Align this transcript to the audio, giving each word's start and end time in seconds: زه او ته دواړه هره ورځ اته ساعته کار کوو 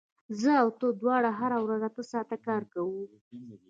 زه 0.41 0.51
او 0.61 0.67
ته 0.79 0.87
دواړه 1.01 1.29
هره 1.39 1.57
ورځ 1.65 1.81
اته 1.89 2.03
ساعته 2.11 2.37
کار 2.47 2.63
کوو 2.73 3.01